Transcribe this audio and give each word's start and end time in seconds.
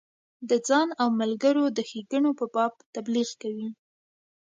د 0.49 0.51
ځان 0.67 0.87
او 1.01 1.07
ملګرو 1.21 1.65
د 1.77 1.79
ښیګڼو 1.89 2.31
په 2.39 2.45
باب 2.55 2.73
تبلیغ 2.95 3.29
کوي. 3.41 3.69